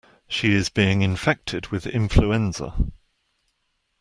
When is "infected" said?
1.03-1.67